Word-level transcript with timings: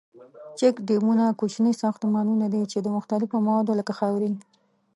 چیک 0.59 0.75
ډیمونه 0.87 1.25
کوچني 1.39 1.73
ساختمانونه 1.81 2.45
دي 2.53 2.63
،چې 2.71 2.77
د 2.81 2.87
مختلفو 2.97 3.35
موادو 3.47 3.77
لکه 3.79 3.93
خاورین. 3.99 4.35